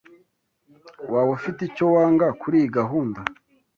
Waba 1.11 1.31
ufite 1.37 1.59
icyo 1.69 1.85
wanga 1.93 2.27
kuriyi 2.41 2.67
gahunda? 2.77 3.19